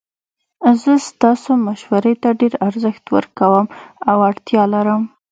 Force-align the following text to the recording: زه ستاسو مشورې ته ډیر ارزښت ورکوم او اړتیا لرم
زه 0.81 0.91
ستاسو 1.09 1.51
مشورې 1.67 2.13
ته 2.21 2.29
ډیر 2.39 2.53
ارزښت 2.67 3.05
ورکوم 3.15 3.65
او 4.09 4.17
اړتیا 4.29 4.63
لرم 4.73 5.01